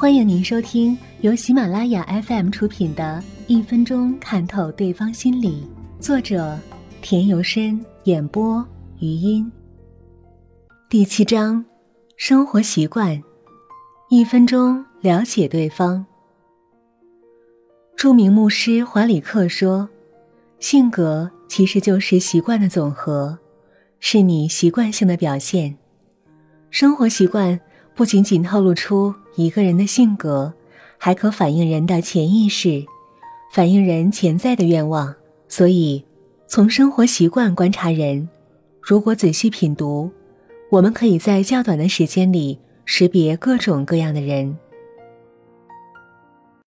[0.00, 5.68] 欢迎您收听由喜马拉雅 FM 出品的《一分钟看透对方心理》，
[6.02, 6.58] 作者
[7.02, 8.66] 田由深，演播
[8.98, 9.52] 余音。
[10.88, 11.62] 第七章：
[12.16, 13.22] 生活习惯，
[14.08, 16.06] 一分钟了解对方。
[17.94, 19.86] 著名牧师华里克说
[20.60, 23.38] ：“性格其实就是习惯的总和，
[23.98, 25.76] 是你习惯性的表现。
[26.70, 27.60] 生活习惯
[27.94, 30.52] 不仅仅透露出一个人的性格，
[30.96, 32.84] 还可反映人的潜意识，
[33.52, 35.14] 反映人潜在的愿望。
[35.48, 36.04] 所以，
[36.46, 38.28] 从生活习惯观察人，
[38.80, 40.10] 如果仔细品读，
[40.70, 44.56] 我们可以在较短的时间里识别各种各样的人。”